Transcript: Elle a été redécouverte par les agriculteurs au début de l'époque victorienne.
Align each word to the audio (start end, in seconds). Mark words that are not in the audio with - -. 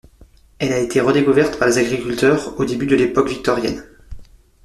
Elle 0.57 0.73
a 0.73 0.79
été 0.79 0.99
redécouverte 0.99 1.59
par 1.59 1.67
les 1.67 1.77
agriculteurs 1.77 2.59
au 2.59 2.65
début 2.65 2.87
de 2.87 2.95
l'époque 2.95 3.29
victorienne. 3.29 3.83